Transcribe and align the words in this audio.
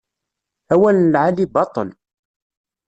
Awal 0.73 0.97
n 0.99 1.11
lεali 1.13 1.45
baṭel. 1.53 1.89